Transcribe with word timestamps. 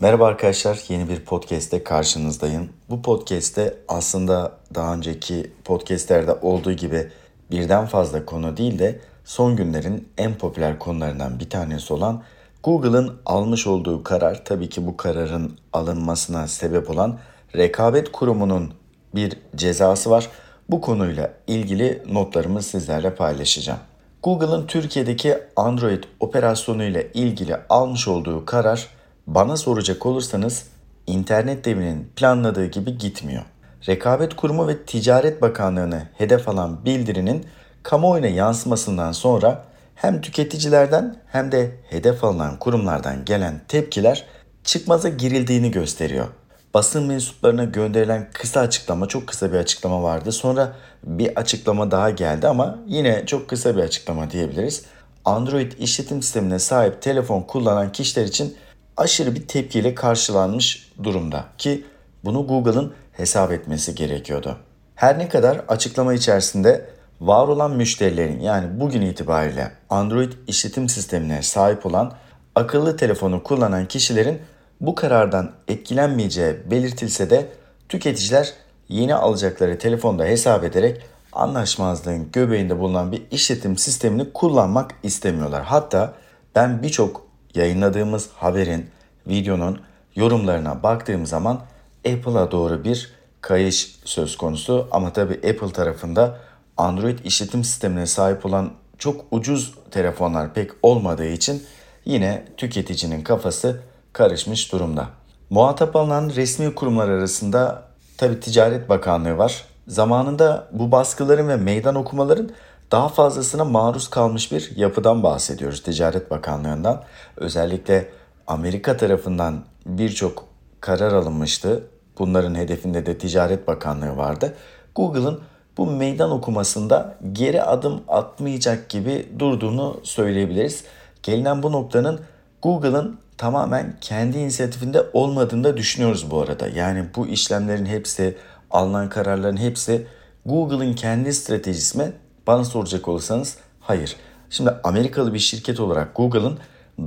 Merhaba 0.00 0.26
arkadaşlar, 0.26 0.84
yeni 0.88 1.08
bir 1.08 1.20
podcast'te 1.20 1.84
karşınızdayım. 1.84 2.68
Bu 2.90 3.02
podcast'te 3.02 3.74
aslında 3.88 4.52
daha 4.74 4.94
önceki 4.94 5.52
podcast'lerde 5.64 6.32
olduğu 6.32 6.72
gibi 6.72 7.08
birden 7.50 7.86
fazla 7.86 8.24
konu 8.24 8.56
değil 8.56 8.78
de 8.78 9.00
son 9.24 9.56
günlerin 9.56 10.08
en 10.18 10.34
popüler 10.34 10.78
konularından 10.78 11.40
bir 11.40 11.50
tanesi 11.50 11.94
olan 11.94 12.22
Google'ın 12.62 13.20
almış 13.26 13.66
olduğu 13.66 14.02
karar, 14.02 14.44
tabii 14.44 14.68
ki 14.68 14.86
bu 14.86 14.96
kararın 14.96 15.58
alınmasına 15.72 16.48
sebep 16.48 16.90
olan 16.90 17.18
rekabet 17.56 18.12
kurumunun 18.12 18.74
bir 19.14 19.36
cezası 19.56 20.10
var. 20.10 20.28
Bu 20.68 20.80
konuyla 20.80 21.32
ilgili 21.46 22.02
notlarımı 22.12 22.62
sizlerle 22.62 23.14
paylaşacağım. 23.14 23.80
Google'ın 24.22 24.66
Türkiye'deki 24.66 25.38
Android 25.56 26.04
operasyonu 26.20 26.84
ile 26.84 27.10
ilgili 27.14 27.56
almış 27.68 28.08
olduğu 28.08 28.44
karar 28.44 28.99
bana 29.26 29.56
soracak 29.56 30.06
olursanız 30.06 30.66
internet 31.06 31.64
devinin 31.64 32.12
planladığı 32.16 32.66
gibi 32.66 32.98
gitmiyor. 32.98 33.42
Rekabet 33.88 34.36
Kurumu 34.36 34.68
ve 34.68 34.82
Ticaret 34.82 35.42
Bakanlığı'nı 35.42 36.02
hedef 36.18 36.48
alan 36.48 36.84
bildirinin 36.84 37.46
kamuoyuna 37.82 38.26
yansımasından 38.26 39.12
sonra 39.12 39.64
hem 39.94 40.20
tüketicilerden 40.20 41.16
hem 41.26 41.52
de 41.52 41.70
hedef 41.90 42.24
alınan 42.24 42.58
kurumlardan 42.58 43.24
gelen 43.24 43.60
tepkiler 43.68 44.26
çıkmaza 44.64 45.08
girildiğini 45.08 45.70
gösteriyor. 45.70 46.26
Basın 46.74 47.06
mensuplarına 47.06 47.64
gönderilen 47.64 48.28
kısa 48.32 48.60
açıklama, 48.60 49.06
çok 49.08 49.26
kısa 49.26 49.52
bir 49.52 49.58
açıklama 49.58 50.02
vardı. 50.02 50.32
Sonra 50.32 50.72
bir 51.04 51.36
açıklama 51.36 51.90
daha 51.90 52.10
geldi 52.10 52.48
ama 52.48 52.78
yine 52.86 53.26
çok 53.26 53.48
kısa 53.48 53.76
bir 53.76 53.82
açıklama 53.82 54.30
diyebiliriz. 54.30 54.84
Android 55.24 55.72
işletim 55.78 56.22
sistemine 56.22 56.58
sahip 56.58 57.02
telefon 57.02 57.42
kullanan 57.42 57.92
kişiler 57.92 58.24
için 58.24 58.56
aşırı 59.00 59.34
bir 59.34 59.46
tepkiyle 59.46 59.94
karşılanmış 59.94 60.92
durumda 61.02 61.44
ki 61.58 61.84
bunu 62.24 62.46
Google'ın 62.46 62.92
hesap 63.12 63.52
etmesi 63.52 63.94
gerekiyordu. 63.94 64.56
Her 64.94 65.18
ne 65.18 65.28
kadar 65.28 65.60
açıklama 65.68 66.14
içerisinde 66.14 66.90
var 67.20 67.48
olan 67.48 67.70
müşterilerin 67.70 68.40
yani 68.40 68.80
bugün 68.80 69.02
itibariyle 69.02 69.72
Android 69.90 70.32
işletim 70.46 70.88
sistemine 70.88 71.42
sahip 71.42 71.86
olan 71.86 72.12
akıllı 72.54 72.96
telefonu 72.96 73.42
kullanan 73.42 73.88
kişilerin 73.88 74.38
bu 74.80 74.94
karardan 74.94 75.52
etkilenmeyeceği 75.68 76.56
belirtilse 76.70 77.30
de 77.30 77.48
tüketiciler 77.88 78.52
yeni 78.88 79.14
alacakları 79.14 79.78
telefonda 79.78 80.24
hesap 80.24 80.64
ederek 80.64 81.02
anlaşmazlığın 81.32 82.32
göbeğinde 82.32 82.78
bulunan 82.78 83.12
bir 83.12 83.22
işletim 83.30 83.76
sistemini 83.76 84.32
kullanmak 84.32 84.90
istemiyorlar. 85.02 85.62
Hatta 85.62 86.14
ben 86.54 86.82
birçok 86.82 87.29
yayınladığımız 87.54 88.30
haberin, 88.36 88.90
videonun 89.26 89.80
yorumlarına 90.16 90.82
baktığım 90.82 91.26
zaman 91.26 91.60
Apple'a 92.06 92.50
doğru 92.50 92.84
bir 92.84 93.12
kayış 93.40 93.96
söz 94.04 94.36
konusu 94.36 94.88
ama 94.90 95.12
tabi 95.12 95.34
Apple 95.34 95.72
tarafında 95.72 96.38
Android 96.76 97.18
işletim 97.24 97.64
sistemine 97.64 98.06
sahip 98.06 98.46
olan 98.46 98.70
çok 98.98 99.24
ucuz 99.30 99.74
telefonlar 99.90 100.54
pek 100.54 100.70
olmadığı 100.82 101.26
için 101.28 101.62
yine 102.04 102.44
tüketicinin 102.56 103.22
kafası 103.22 103.80
karışmış 104.12 104.72
durumda. 104.72 105.08
Muhatap 105.50 105.96
alınan 105.96 106.30
resmi 106.36 106.74
kurumlar 106.74 107.08
arasında 107.08 107.82
tabi 108.16 108.40
Ticaret 108.40 108.88
Bakanlığı 108.88 109.38
var. 109.38 109.64
Zamanında 109.88 110.68
bu 110.72 110.92
baskıların 110.92 111.48
ve 111.48 111.56
meydan 111.56 111.94
okumaların 111.94 112.50
daha 112.90 113.08
fazlasına 113.08 113.64
maruz 113.64 114.10
kalmış 114.10 114.52
bir 114.52 114.76
yapıdan 114.76 115.22
bahsediyoruz 115.22 115.82
Ticaret 115.82 116.30
Bakanlığı'ndan. 116.30 117.02
Özellikle 117.36 118.08
Amerika 118.46 118.96
tarafından 118.96 119.64
birçok 119.86 120.44
karar 120.80 121.12
alınmıştı. 121.12 121.84
Bunların 122.18 122.54
hedefinde 122.54 123.06
de 123.06 123.18
Ticaret 123.18 123.66
Bakanlığı 123.66 124.16
vardı. 124.16 124.54
Google'ın 124.94 125.40
bu 125.76 125.86
meydan 125.86 126.30
okumasında 126.30 127.16
geri 127.32 127.62
adım 127.62 128.00
atmayacak 128.08 128.88
gibi 128.88 129.28
durduğunu 129.38 130.00
söyleyebiliriz. 130.02 130.84
Gelinen 131.22 131.62
bu 131.62 131.72
noktanın 131.72 132.20
Google'ın 132.62 133.18
tamamen 133.38 133.96
kendi 134.00 134.38
inisiyatifinde 134.38 135.06
olmadığını 135.12 135.64
da 135.64 135.76
düşünüyoruz 135.76 136.30
bu 136.30 136.40
arada. 136.40 136.68
Yani 136.68 137.04
bu 137.16 137.26
işlemlerin 137.26 137.86
hepsi, 137.86 138.36
alınan 138.70 139.08
kararların 139.08 139.56
hepsi 139.56 140.06
Google'ın 140.46 140.94
kendi 140.94 141.34
stratejisi 141.34 141.98
mi? 141.98 142.12
Bana 142.50 142.64
soracak 142.64 143.08
olursanız 143.08 143.56
hayır. 143.80 144.16
Şimdi 144.50 144.70
Amerikalı 144.84 145.34
bir 145.34 145.38
şirket 145.38 145.80
olarak 145.80 146.16
Google'ın 146.16 146.58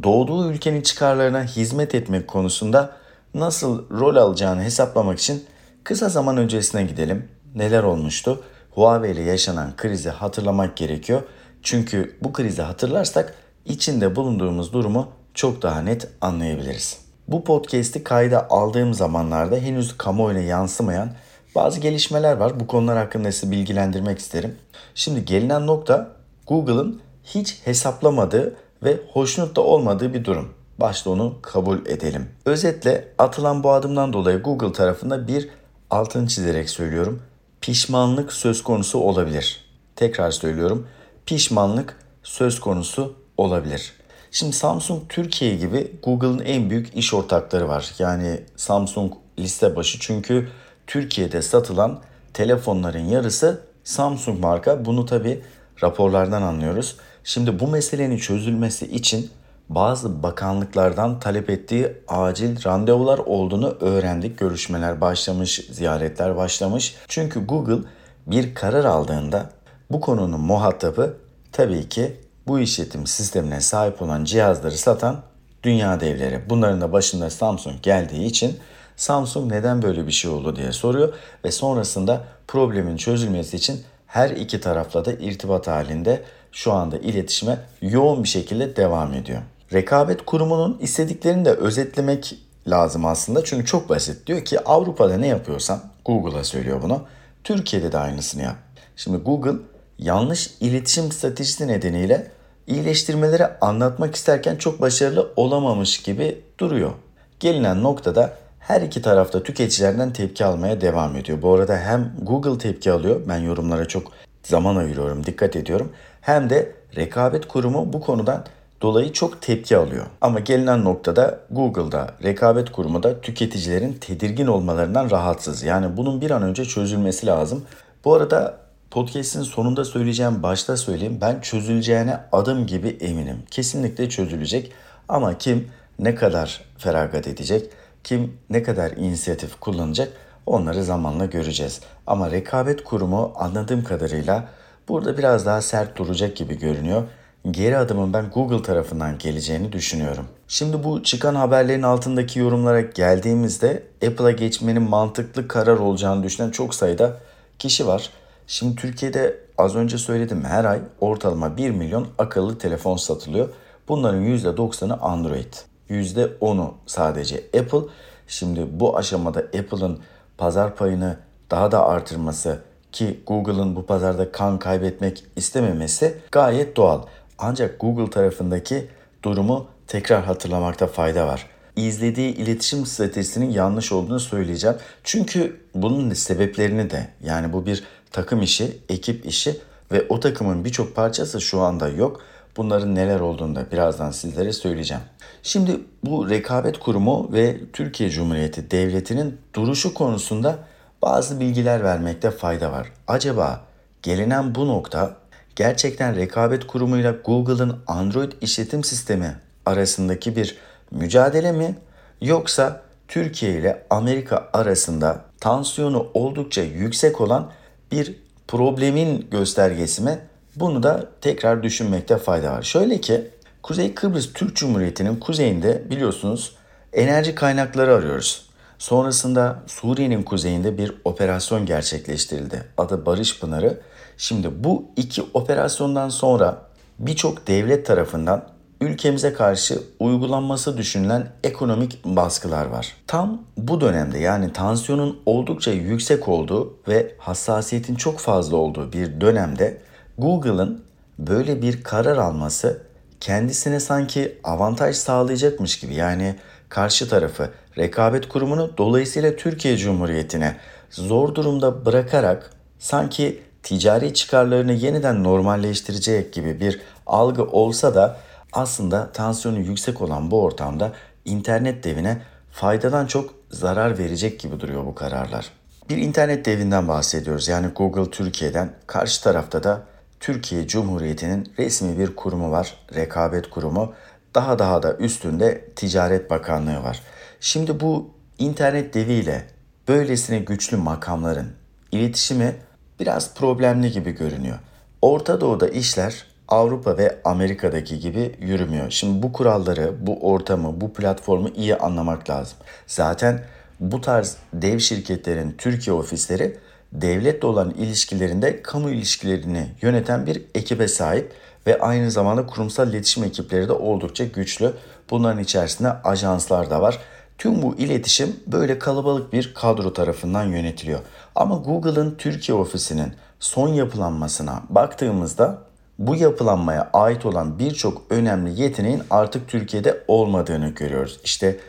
doğduğu 0.03 0.51
ülkenin 0.51 0.81
çıkarlarına 0.81 1.43
hizmet 1.43 1.95
etmek 1.95 2.27
konusunda 2.27 2.91
nasıl 3.33 3.89
rol 3.89 4.15
alacağını 4.15 4.63
hesaplamak 4.63 5.19
için 5.19 5.45
kısa 5.83 6.09
zaman 6.09 6.37
öncesine 6.37 6.83
gidelim. 6.83 7.29
Neler 7.55 7.83
olmuştu? 7.83 8.43
Huawei 8.71 9.11
ile 9.11 9.21
yaşanan 9.21 9.75
krizi 9.75 10.09
hatırlamak 10.09 10.77
gerekiyor. 10.77 11.21
Çünkü 11.63 12.17
bu 12.21 12.33
krizi 12.33 12.61
hatırlarsak 12.61 13.33
içinde 13.65 14.15
bulunduğumuz 14.15 14.73
durumu 14.73 15.07
çok 15.33 15.61
daha 15.61 15.81
net 15.81 16.07
anlayabiliriz. 16.21 16.99
Bu 17.27 17.43
podcast'i 17.43 18.03
kayda 18.03 18.47
aldığım 18.49 18.93
zamanlarda 18.93 19.55
henüz 19.55 19.97
kamuoyuna 19.97 20.41
yansımayan 20.41 21.09
bazı 21.56 21.80
gelişmeler 21.80 22.38
var. 22.38 22.59
Bu 22.59 22.68
konular 22.68 22.97
hakkında 22.97 23.31
sizi 23.31 23.52
bilgilendirmek 23.52 24.19
isterim. 24.19 24.56
Şimdi 24.96 25.25
gelinen 25.25 25.68
nokta 25.68 26.09
Google'ın 26.47 27.02
hiç 27.24 27.62
hesaplamadığı 27.66 28.56
ve 28.84 29.00
hoşnut 29.14 29.56
da 29.56 29.62
olmadığı 29.62 30.14
bir 30.14 30.25
durum. 30.25 30.53
Başta 30.78 31.09
onu 31.09 31.36
kabul 31.41 31.86
edelim. 31.86 32.30
Özetle 32.46 33.08
atılan 33.18 33.64
bu 33.64 33.72
adımdan 33.72 34.14
dolayı 34.14 34.41
Google 34.41 34.74
tarafında 34.74 35.28
bir 35.28 35.50
altını 35.90 36.28
çizerek 36.28 36.69
söylüyorum. 36.69 37.22
Pişmanlık 37.62 38.34
söz 38.34 38.64
konusu 38.64 39.00
olabilir. 39.00 39.66
Tekrar 39.96 40.31
söylüyorum. 40.31 40.88
Pişmanlık 41.25 41.97
söz 42.24 42.59
konusu 42.59 43.16
olabilir. 43.38 43.94
Şimdi 44.31 44.53
Samsung 44.53 45.02
Türkiye 45.09 45.56
gibi 45.56 45.91
Google'ın 46.03 46.40
en 46.40 46.70
büyük 46.70 46.97
iş 46.97 47.14
ortakları 47.14 47.68
var. 47.68 47.91
Yani 48.00 48.40
Samsung 48.56 49.14
liste 49.40 49.75
başı 49.75 50.00
çünkü 50.00 50.50
Türkiye'de 50.88 51.41
satılan 51.41 51.99
telefonların 52.33 53.05
yarısı 53.05 53.61
Samsung 53.83 54.39
marka. 54.39 54.85
Bunu 54.85 55.05
tabi 55.05 55.41
raporlardan 55.83 56.41
anlıyoruz. 56.41 56.97
Şimdi 57.23 57.59
bu 57.59 57.67
meselenin 57.67 58.17
çözülmesi 58.17 58.85
için 58.85 59.29
bazı 59.69 60.23
bakanlıklardan 60.23 61.19
talep 61.19 61.49
ettiği 61.49 61.93
acil 62.07 62.63
randevular 62.66 63.17
olduğunu 63.17 63.77
öğrendik. 63.81 64.39
Görüşmeler 64.39 65.01
başlamış, 65.01 65.67
ziyaretler 65.72 66.35
başlamış. 66.35 66.95
Çünkü 67.07 67.45
Google 67.45 67.88
bir 68.27 68.55
karar 68.55 68.85
aldığında 68.85 69.49
bu 69.91 70.01
konunun 70.01 70.41
muhatabı 70.41 71.17
tabii 71.51 71.89
ki 71.89 72.17
bu 72.47 72.59
işletim 72.59 73.07
sistemine 73.07 73.61
sahip 73.61 74.01
olan 74.01 74.23
cihazları 74.23 74.77
satan 74.77 75.22
dünya 75.63 75.99
devleri. 75.99 76.41
Bunların 76.49 76.81
da 76.81 76.91
başında 76.91 77.29
Samsung 77.29 77.81
geldiği 77.81 78.25
için 78.25 78.57
Samsung 78.97 79.51
neden 79.51 79.81
böyle 79.81 80.07
bir 80.07 80.11
şey 80.11 80.31
oldu 80.31 80.55
diye 80.55 80.71
soruyor 80.71 81.13
ve 81.45 81.51
sonrasında 81.51 82.23
problemin 82.47 82.97
çözülmesi 82.97 83.57
için 83.57 83.83
her 84.07 84.29
iki 84.29 84.61
tarafla 84.61 85.05
da 85.05 85.13
irtibat 85.13 85.67
halinde 85.67 86.23
şu 86.51 86.73
anda 86.73 86.97
iletişime 86.97 87.59
yoğun 87.81 88.23
bir 88.23 88.29
şekilde 88.29 88.75
devam 88.75 89.13
ediyor. 89.13 89.41
Rekabet 89.73 90.25
kurumunun 90.25 90.77
istediklerini 90.81 91.45
de 91.45 91.51
özetlemek 91.51 92.35
lazım 92.67 93.05
aslında. 93.05 93.43
Çünkü 93.43 93.65
çok 93.65 93.89
basit. 93.89 94.27
Diyor 94.27 94.45
ki 94.45 94.59
Avrupa'da 94.59 95.17
ne 95.17 95.27
yapıyorsan 95.27 95.79
Google'a 96.05 96.43
söylüyor 96.43 96.81
bunu. 96.81 97.01
Türkiye'de 97.43 97.91
de 97.91 97.97
aynısını 97.97 98.41
yap. 98.41 98.55
Şimdi 98.95 99.17
Google 99.17 99.59
yanlış 99.99 100.51
iletişim 100.59 101.11
stratejisi 101.11 101.67
nedeniyle 101.67 102.31
iyileştirmeleri 102.67 103.47
anlatmak 103.61 104.15
isterken 104.15 104.55
çok 104.55 104.81
başarılı 104.81 105.31
olamamış 105.35 106.01
gibi 106.01 106.41
duruyor. 106.59 106.91
Gelinen 107.39 107.83
noktada 107.83 108.37
her 108.68 108.82
iki 108.82 109.02
tarafta 109.02 109.43
tüketicilerden 109.43 110.14
tepki 110.14 110.46
almaya 110.46 110.82
devam 110.82 111.16
ediyor. 111.16 111.41
Bu 111.41 111.53
arada 111.53 111.78
hem 111.78 112.14
Google 112.22 112.58
tepki 112.58 112.91
alıyor. 112.91 113.22
Ben 113.28 113.37
yorumlara 113.37 113.87
çok 113.87 114.11
zaman 114.43 114.76
ayırıyorum, 114.76 115.26
dikkat 115.26 115.55
ediyorum. 115.55 115.91
Hem 116.22 116.49
de 116.49 116.72
rekabet 116.96 117.47
kurumu 117.47 117.93
bu 117.93 118.02
konudan 118.02 118.46
dolayı 118.82 119.14
çok 119.14 119.41
tepki 119.41 119.78
alıyor. 119.78 120.05
Ama 120.22 120.40
gelinen 120.40 120.84
noktada 120.84 121.40
Google'da, 121.52 122.11
rekabet 122.23 122.72
kurumu 122.72 123.03
da 123.03 123.22
tüketicilerin 123.22 123.93
tedirgin 123.93 124.47
olmalarından 124.47 125.11
rahatsız. 125.11 125.64
Yani 125.64 125.97
bunun 125.97 126.22
bir 126.22 126.32
an 126.32 126.43
önce 126.43 126.66
çözülmesi 126.66 127.26
lazım. 127.28 127.66
Bu 128.05 128.14
arada 128.14 128.58
podcast'in 128.91 129.41
sonunda 129.41 129.85
söyleyeceğim, 129.85 130.43
başta 130.43 130.78
söyleyeyim. 130.78 131.17
Ben 131.22 131.40
çözüleceğine 131.40 132.20
adım 132.32 132.67
gibi 132.67 132.97
eminim. 133.02 133.37
Kesinlikle 133.52 134.09
çözülecek. 134.09 134.72
Ama 135.09 135.37
kim 135.37 135.67
ne 135.99 136.16
kadar 136.16 136.61
feragat 136.78 137.28
edecek, 137.28 137.70
kim 138.03 138.38
ne 138.50 138.64
kadar 138.64 138.91
inisiyatif 138.91 139.59
kullanacak 139.59 140.14
onları 140.46 140.84
zamanla 140.84 141.26
göreceğiz. 141.26 141.82
Ama 142.08 142.32
rekabet 142.32 142.84
kurumu 142.84 143.34
anladığım 143.35 143.84
kadarıyla 143.84 144.47
burada 144.88 145.17
biraz 145.17 145.46
daha 145.46 145.61
sert 145.61 145.97
duracak 145.97 146.35
gibi 146.35 146.58
görünüyor. 146.59 147.03
geri 147.52 147.78
adımın 147.78 148.14
ben 148.14 148.29
Google 148.29 148.61
tarafından 148.61 149.17
geleceğini 149.17 149.72
düşünüyorum. 149.72 150.28
Şimdi 150.47 150.84
bu 150.84 151.03
çıkan 151.03 151.35
haberlerin 151.35 151.82
altındaki 151.82 152.40
yorumlara 152.40 152.82
geldiğimizde 152.82 153.84
Apple'a 154.08 154.32
geçmenin 154.32 154.82
mantıklı 154.82 155.47
karar 155.47 155.78
olacağını 155.78 156.23
düşünen 156.23 156.52
çok 156.52 156.76
sayıda 156.76 157.17
kişi 157.59 157.88
var. 157.88 158.09
Şimdi 158.47 158.76
Türkiye'de 158.76 159.40
az 159.58 159.76
önce 159.76 159.97
söyledim 159.97 160.44
her 160.44 160.66
ay 160.66 160.79
ortalama 160.99 161.58
1 161.58 161.70
milyon 161.72 162.08
akıllı 162.17 162.58
telefon 162.58 162.97
satılıyor. 162.97 163.49
Bunların 163.88 164.23
%90'ı 164.23 164.94
Android. 165.02 165.53
%10'u 165.93 166.73
sadece 166.85 167.43
Apple. 167.59 167.90
Şimdi 168.28 168.67
bu 168.72 168.97
aşamada 168.97 169.40
Apple'ın 169.40 169.99
pazar 170.37 170.75
payını 170.75 171.17
daha 171.51 171.72
da 171.72 171.87
artırması 171.87 172.59
ki 172.91 173.19
Google'ın 173.28 173.75
bu 173.75 173.85
pazarda 173.85 174.31
kan 174.31 174.59
kaybetmek 174.59 175.23
istememesi 175.35 176.17
gayet 176.31 176.78
doğal. 176.78 177.01
Ancak 177.37 177.79
Google 177.79 178.09
tarafındaki 178.09 178.87
durumu 179.23 179.67
tekrar 179.87 180.23
hatırlamakta 180.23 180.87
fayda 180.87 181.28
var. 181.28 181.47
İzlediği 181.75 182.35
iletişim 182.35 182.85
stratejisinin 182.85 183.51
yanlış 183.51 183.91
olduğunu 183.91 184.19
söyleyeceğim. 184.19 184.78
Çünkü 185.03 185.61
bunun 185.75 186.13
sebeplerini 186.13 186.89
de 186.89 187.07
yani 187.23 187.53
bu 187.53 187.66
bir 187.66 187.84
takım 188.11 188.41
işi, 188.41 188.78
ekip 188.89 189.25
işi 189.25 189.59
ve 189.91 190.05
o 190.09 190.19
takımın 190.19 190.66
birçok 190.66 190.96
parçası 190.96 191.41
şu 191.41 191.59
anda 191.59 191.89
yok. 191.89 192.22
Bunların 192.58 192.96
neler 192.96 193.20
olduğunu 193.20 193.55
da 193.55 193.72
birazdan 193.72 194.11
sizlere 194.11 194.53
söyleyeceğim. 194.53 195.03
Şimdi 195.44 195.79
bu 196.03 196.29
rekabet 196.29 196.79
kurumu 196.79 197.29
ve 197.34 197.58
Türkiye 197.73 198.09
Cumhuriyeti 198.09 198.72
Devleti'nin 198.72 199.38
duruşu 199.53 199.94
konusunda 199.94 200.59
bazı 201.02 201.40
bilgiler 201.40 201.84
vermekte 201.84 202.32
fayda 202.32 202.72
var. 202.72 202.91
Acaba 203.08 203.61
gelinen 204.02 204.55
bu 204.55 204.67
nokta 204.67 205.16
gerçekten 205.55 206.16
rekabet 206.16 206.67
kurumuyla 206.67 207.11
Google'ın 207.26 207.79
Android 207.88 208.32
işletim 208.41 208.84
sistemi 208.84 209.35
arasındaki 209.66 210.35
bir 210.35 210.58
mücadele 210.91 211.52
mi 211.52 211.76
yoksa 212.22 212.82
Türkiye 213.08 213.52
ile 213.52 213.85
Amerika 213.90 214.49
arasında 214.53 215.22
tansiyonu 215.40 216.08
oldukça 216.14 216.61
yüksek 216.61 217.22
olan 217.22 217.52
bir 217.91 218.16
problemin 218.47 219.28
göstergesi 219.32 220.02
mi? 220.02 220.20
Bunu 220.55 220.84
da 220.84 221.09
tekrar 221.22 221.64
düşünmekte 221.64 222.17
fayda 222.17 222.52
var. 222.52 222.61
Şöyle 222.61 223.02
ki 223.02 223.28
Kuzey 223.64 223.94
Kıbrıs 223.94 224.34
Türk 224.34 224.55
Cumhuriyeti'nin 224.55 225.16
kuzeyinde 225.16 225.90
biliyorsunuz 225.90 226.55
enerji 226.94 227.35
kaynakları 227.35 227.94
arıyoruz. 227.96 228.50
Sonrasında 228.78 229.59
Suriye'nin 229.67 230.23
kuzeyinde 230.23 230.78
bir 230.78 230.94
operasyon 231.05 231.66
gerçekleştirildi. 231.66 232.64
Adı 232.78 233.05
Barış 233.05 233.40
Pınarı. 233.40 233.82
Şimdi 234.17 234.64
bu 234.64 234.85
iki 234.96 235.23
operasyondan 235.34 236.09
sonra 236.09 236.61
birçok 236.99 237.47
devlet 237.47 237.85
tarafından 237.85 238.47
ülkemize 238.82 239.34
karşı 239.34 239.79
uygulanması 239.99 240.78
düşünülen 240.78 241.28
ekonomik 241.44 242.06
baskılar 242.06 242.66
var. 242.66 242.96
Tam 243.08 243.41
bu 243.58 243.82
dönemde 243.82 244.20
yani 244.20 244.53
tansiyonun 244.53 245.20
oldukça 245.26 245.72
yüksek 245.72 246.28
olduğu 246.28 246.78
ve 246.88 247.16
hassasiyetin 247.17 247.96
çok 247.96 248.20
fazla 248.20 248.58
olduğu 248.58 248.94
bir 248.94 249.22
dönemde 249.22 249.82
Google'ın 250.17 250.83
böyle 251.19 251.61
bir 251.61 251.83
karar 251.83 252.17
alması 252.17 252.81
kendisine 253.19 253.79
sanki 253.79 254.39
avantaj 254.43 254.95
sağlayacakmış 254.95 255.79
gibi 255.79 255.93
yani 255.93 256.36
karşı 256.69 257.10
tarafı 257.10 257.50
rekabet 257.77 258.29
kurumunu 258.29 258.77
dolayısıyla 258.77 259.36
Türkiye 259.36 259.77
Cumhuriyeti'ne 259.77 260.55
zor 260.89 261.36
durumda 261.36 261.86
bırakarak 261.86 262.50
sanki 262.79 263.41
ticari 263.63 264.13
çıkarlarını 264.13 264.74
yeniden 264.74 265.24
normalleştirecek 265.24 266.33
gibi 266.33 266.60
bir 266.60 266.81
algı 267.07 267.43
olsa 267.43 267.95
da 267.95 268.17
aslında 268.53 269.12
tansiyonu 269.12 269.60
yüksek 269.60 270.01
olan 270.01 270.31
bu 270.31 270.41
ortamda 270.41 270.91
internet 271.25 271.83
devine 271.83 272.21
faydadan 272.51 273.07
çok 273.07 273.33
zarar 273.50 273.98
verecek 273.98 274.39
gibi 274.39 274.60
duruyor 274.60 274.86
bu 274.86 274.95
kararlar. 274.95 275.50
Bir 275.89 275.98
internet 275.98 276.45
devinden 276.45 276.88
bahsediyoruz 276.88 277.48
yani 277.48 277.67
Google 277.67 278.12
Türkiye'den. 278.12 278.74
Karşı 278.88 279.24
tarafta 279.24 279.63
da 279.63 279.92
Türkiye 280.24 280.67
Cumhuriyeti'nin 280.67 281.53
resmi 281.60 282.00
bir 282.00 282.15
kurumu 282.15 282.51
var, 282.51 282.77
rekabet 282.96 283.50
kurumu. 283.50 283.93
Daha 284.36 284.60
daha 284.60 284.84
da 284.84 284.98
üstünde 284.98 285.65
Ticaret 285.75 286.29
Bakanlığı 286.29 286.84
var. 286.84 287.01
Şimdi 287.39 287.79
bu 287.79 288.10
internet 288.39 288.93
deviyle 288.93 289.48
böylesine 289.88 290.39
güçlü 290.39 290.77
makamların 290.77 291.48
iletişimi 291.91 292.55
biraz 293.00 293.34
problemli 293.34 293.91
gibi 293.91 294.12
görünüyor. 294.12 294.60
Orta 295.01 295.41
Doğu'da 295.41 295.67
işler 295.67 296.27
Avrupa 296.48 296.98
ve 296.98 297.22
Amerika'daki 297.25 298.00
gibi 298.00 298.36
yürümüyor. 298.39 298.91
Şimdi 298.91 299.24
bu 299.24 299.34
kuralları, 299.34 300.08
bu 300.08 300.31
ortamı, 300.31 300.81
bu 300.81 300.93
platformu 300.93 301.50
iyi 301.55 301.75
anlamak 301.75 302.29
lazım. 302.29 302.58
Zaten 302.88 303.41
bu 303.79 304.01
tarz 304.01 304.38
dev 304.53 304.79
şirketlerin 304.79 305.55
Türkiye 305.58 305.96
ofisleri 305.96 306.58
devletle 306.93 307.48
olan 307.48 307.69
ilişkilerinde 307.69 308.62
kamu 308.62 308.89
ilişkilerini 308.89 309.67
yöneten 309.81 310.25
bir 310.25 310.41
ekibe 310.55 310.88
sahip 310.88 311.31
ve 311.67 311.79
aynı 311.79 312.12
zamanda 312.12 312.45
kurumsal 312.45 312.89
iletişim 312.89 313.24
ekipleri 313.24 313.67
de 313.67 313.74
oldukça 313.74 314.24
güçlü. 314.24 314.74
Bunların 315.10 315.43
içerisinde 315.43 315.89
ajanslar 316.03 316.69
da 316.69 316.81
var. 316.81 317.00
Tüm 317.38 317.62
bu 317.62 317.75
iletişim 317.75 318.36
böyle 318.48 318.79
kalabalık 318.79 319.34
bir 319.34 319.53
kadro 319.53 319.93
tarafından 319.93 320.43
yönetiliyor. 320.43 321.00
Ama 321.36 321.55
Google'ın 321.55 322.15
Türkiye 322.17 322.57
ofisinin 322.57 323.13
son 323.39 323.67
yapılanmasına 323.67 324.63
baktığımızda 324.69 325.57
bu 326.00 326.15
yapılanmaya 326.15 326.89
ait 326.93 327.25
olan 327.25 327.60
birçok 327.60 328.01
önemli 328.10 328.62
yeteneğin 328.62 329.03
artık 329.10 329.48
Türkiye'de 329.48 330.03
olmadığını 330.07 330.69
görüyoruz. 330.69 331.19
İşte 331.24 331.57
bu 331.57 331.63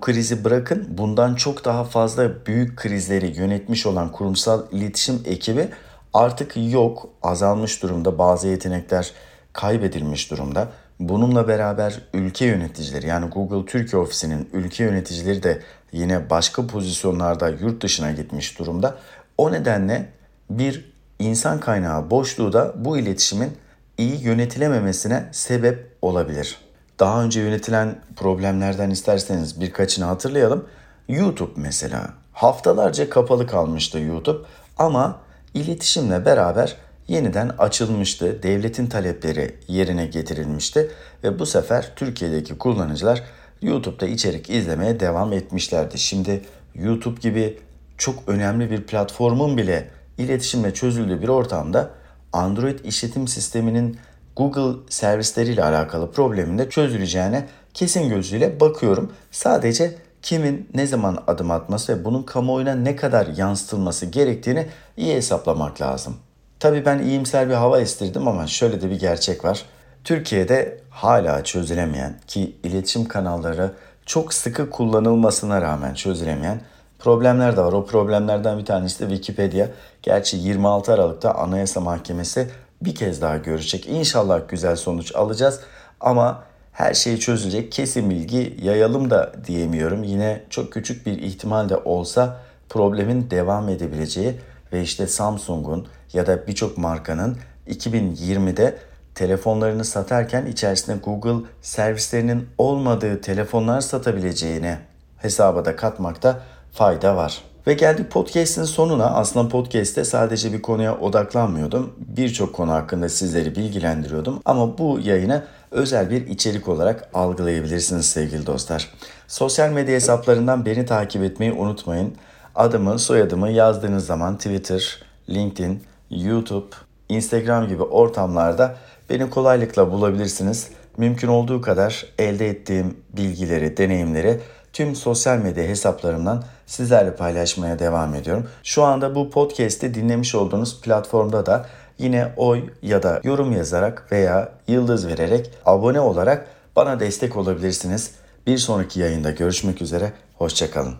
krizi 0.00 0.44
bırakın 0.44 0.86
bundan 0.90 1.34
çok 1.34 1.64
daha 1.64 1.84
fazla 1.84 2.46
büyük 2.46 2.76
krizleri 2.76 3.38
yönetmiş 3.38 3.86
olan 3.86 4.12
kurumsal 4.12 4.62
iletişim 4.72 5.22
ekibi 5.24 5.68
artık 6.14 6.52
yok, 6.56 7.08
azalmış 7.22 7.82
durumda. 7.82 8.18
Bazı 8.18 8.48
yetenekler 8.48 9.12
kaybedilmiş 9.52 10.30
durumda. 10.30 10.68
Bununla 11.00 11.48
beraber 11.48 12.00
ülke 12.14 12.46
yöneticileri 12.46 13.06
yani 13.06 13.30
Google 13.30 13.66
Türkiye 13.66 14.02
ofisinin 14.02 14.48
ülke 14.52 14.84
yöneticileri 14.84 15.42
de 15.42 15.62
yine 15.92 16.30
başka 16.30 16.66
pozisyonlarda 16.66 17.48
yurt 17.48 17.82
dışına 17.82 18.12
gitmiş 18.12 18.58
durumda. 18.58 18.96
O 19.38 19.52
nedenle 19.52 20.08
bir 20.50 20.92
insan 21.18 21.60
kaynağı 21.60 22.10
boşluğu 22.10 22.52
da 22.52 22.74
bu 22.76 22.98
iletişimin 22.98 23.52
iyi 23.98 24.22
yönetilememesine 24.22 25.28
sebep 25.32 25.96
olabilir. 26.02 26.65
Daha 26.98 27.22
önce 27.24 27.40
yönetilen 27.40 27.98
problemlerden 28.16 28.90
isterseniz 28.90 29.60
birkaçını 29.60 30.04
hatırlayalım. 30.04 30.64
YouTube 31.08 31.52
mesela 31.56 32.14
haftalarca 32.32 33.10
kapalı 33.10 33.46
kalmıştı 33.46 33.98
YouTube 33.98 34.38
ama 34.78 35.18
iletişimle 35.54 36.24
beraber 36.24 36.76
yeniden 37.08 37.48
açılmıştı. 37.58 38.42
Devletin 38.42 38.86
talepleri 38.86 39.56
yerine 39.68 40.06
getirilmişti 40.06 40.90
ve 41.24 41.38
bu 41.38 41.46
sefer 41.46 41.92
Türkiye'deki 41.96 42.58
kullanıcılar 42.58 43.22
YouTube'da 43.62 44.06
içerik 44.06 44.50
izlemeye 44.50 45.00
devam 45.00 45.32
etmişlerdi. 45.32 45.98
Şimdi 45.98 46.42
YouTube 46.74 47.20
gibi 47.20 47.58
çok 47.98 48.14
önemli 48.26 48.70
bir 48.70 48.82
platformun 48.82 49.56
bile 49.56 49.90
iletişimle 50.18 50.74
çözüldüğü 50.74 51.22
bir 51.22 51.28
ortamda 51.28 51.90
Android 52.32 52.78
işletim 52.84 53.28
sisteminin 53.28 53.98
Google 54.36 54.78
servisleriyle 54.88 55.64
alakalı 55.64 56.10
problemin 56.10 56.58
de 56.58 56.70
çözüleceğine 56.70 57.46
kesin 57.74 58.08
gözüyle 58.08 58.60
bakıyorum. 58.60 59.12
Sadece 59.30 59.94
kimin 60.22 60.68
ne 60.74 60.86
zaman 60.86 61.18
adım 61.26 61.50
atması 61.50 61.92
ve 61.92 62.04
bunun 62.04 62.22
kamuoyuna 62.22 62.74
ne 62.74 62.96
kadar 62.96 63.26
yansıtılması 63.26 64.06
gerektiğini 64.06 64.66
iyi 64.96 65.14
hesaplamak 65.14 65.80
lazım. 65.80 66.16
Tabii 66.60 66.84
ben 66.84 66.98
iyimser 66.98 67.48
bir 67.48 67.54
hava 67.54 67.80
estirdim 67.80 68.28
ama 68.28 68.46
şöyle 68.46 68.80
de 68.80 68.90
bir 68.90 68.98
gerçek 69.00 69.44
var. 69.44 69.62
Türkiye'de 70.04 70.80
hala 70.90 71.44
çözülemeyen 71.44 72.14
ki 72.26 72.56
iletişim 72.62 73.04
kanalları 73.08 73.72
çok 74.06 74.34
sıkı 74.34 74.70
kullanılmasına 74.70 75.62
rağmen 75.62 75.94
çözülemeyen 75.94 76.60
problemler 76.98 77.56
de 77.56 77.60
var. 77.60 77.72
O 77.72 77.86
problemlerden 77.86 78.58
bir 78.58 78.64
tanesi 78.64 79.00
de 79.00 79.08
Wikipedia. 79.08 79.66
Gerçi 80.02 80.36
26 80.36 80.92
Aralık'ta 80.92 81.34
Anayasa 81.34 81.80
Mahkemesi 81.80 82.48
bir 82.80 82.94
kez 82.94 83.22
daha 83.22 83.36
görecek. 83.36 83.86
İnşallah 83.86 84.40
güzel 84.48 84.76
sonuç 84.76 85.14
alacağız 85.14 85.60
ama 86.00 86.44
her 86.72 86.94
şey 86.94 87.16
çözülecek. 87.16 87.72
Kesin 87.72 88.10
bilgi 88.10 88.56
yayalım 88.62 89.10
da 89.10 89.32
diyemiyorum. 89.46 90.02
Yine 90.02 90.42
çok 90.50 90.72
küçük 90.72 91.06
bir 91.06 91.18
ihtimal 91.18 91.68
de 91.68 91.76
olsa 91.76 92.40
problemin 92.68 93.30
devam 93.30 93.68
edebileceği 93.68 94.34
ve 94.72 94.82
işte 94.82 95.06
Samsung'un 95.06 95.86
ya 96.12 96.26
da 96.26 96.46
birçok 96.46 96.78
markanın 96.78 97.36
2020'de 97.68 98.78
telefonlarını 99.14 99.84
satarken 99.84 100.46
içerisinde 100.46 100.96
Google 100.96 101.46
servislerinin 101.62 102.48
olmadığı 102.58 103.20
telefonlar 103.20 103.80
satabileceğini 103.80 104.76
hesaba 105.16 105.64
da 105.64 105.76
katmakta 105.76 106.42
fayda 106.72 107.16
var. 107.16 107.42
Ve 107.66 107.72
geldik 107.72 108.10
podcast'in 108.10 108.64
sonuna. 108.64 109.04
Aslında 109.06 109.48
podcast'te 109.48 110.04
sadece 110.04 110.52
bir 110.52 110.62
konuya 110.62 110.98
odaklanmıyordum. 110.98 111.92
Birçok 111.98 112.54
konu 112.54 112.72
hakkında 112.72 113.08
sizleri 113.08 113.56
bilgilendiriyordum. 113.56 114.40
Ama 114.44 114.78
bu 114.78 115.00
yayını 115.02 115.44
özel 115.70 116.10
bir 116.10 116.26
içerik 116.26 116.68
olarak 116.68 117.08
algılayabilirsiniz 117.14 118.06
sevgili 118.06 118.46
dostlar. 118.46 118.90
Sosyal 119.28 119.70
medya 119.70 119.94
hesaplarından 119.94 120.66
beni 120.66 120.86
takip 120.86 121.22
etmeyi 121.22 121.52
unutmayın. 121.52 122.14
Adımı, 122.54 122.98
soyadımı 122.98 123.50
yazdığınız 123.50 124.06
zaman 124.06 124.36
Twitter, 124.36 125.02
LinkedIn, 125.30 125.82
YouTube, 126.10 126.76
Instagram 127.08 127.68
gibi 127.68 127.82
ortamlarda 127.82 128.76
beni 129.10 129.30
kolaylıkla 129.30 129.92
bulabilirsiniz. 129.92 130.68
Mümkün 130.96 131.28
olduğu 131.28 131.60
kadar 131.60 132.06
elde 132.18 132.48
ettiğim 132.48 132.96
bilgileri, 133.16 133.76
deneyimleri 133.76 134.40
tüm 134.76 134.96
sosyal 134.96 135.38
medya 135.38 135.64
hesaplarımdan 135.64 136.44
sizlerle 136.66 137.16
paylaşmaya 137.16 137.78
devam 137.78 138.14
ediyorum. 138.14 138.48
Şu 138.62 138.82
anda 138.82 139.14
bu 139.14 139.30
podcast'i 139.30 139.94
dinlemiş 139.94 140.34
olduğunuz 140.34 140.80
platformda 140.80 141.46
da 141.46 141.66
yine 141.98 142.32
oy 142.36 142.64
ya 142.82 143.02
da 143.02 143.20
yorum 143.24 143.52
yazarak 143.52 144.12
veya 144.12 144.52
yıldız 144.68 145.06
vererek 145.06 145.50
abone 145.66 146.00
olarak 146.00 146.46
bana 146.76 147.00
destek 147.00 147.36
olabilirsiniz. 147.36 148.10
Bir 148.46 148.58
sonraki 148.58 149.00
yayında 149.00 149.30
görüşmek 149.30 149.82
üzere, 149.82 150.12
hoşçakalın. 150.34 150.96